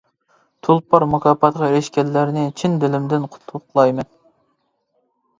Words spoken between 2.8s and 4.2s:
دىلىمدىن قۇتلۇقلايمەن.